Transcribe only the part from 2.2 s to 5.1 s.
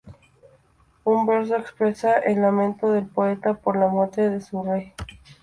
lamento del poeta por la muerte de su rey.